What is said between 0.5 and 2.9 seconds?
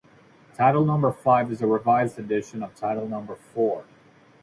Title number five is a revised edition of